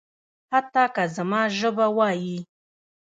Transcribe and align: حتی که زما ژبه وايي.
حتی 0.51 0.83
که 0.95 1.03
زما 1.15 1.41
ژبه 1.59 1.87
وايي. 1.97 2.37